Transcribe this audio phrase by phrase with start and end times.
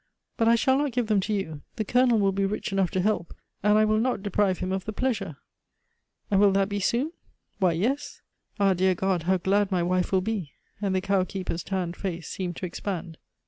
[0.35, 3.01] But I shall not give them to you; the Colonel will be rich enough to
[3.01, 5.37] help, and I will not deprive him of the pleasure."
[6.31, 7.11] "And will that be soon?"
[7.59, 8.19] "Why, yes."
[8.59, 9.21] "Ah, dear God!
[9.21, 13.19] how glad my wife will be!" and the cowkeeper's tanned face seemed to expand.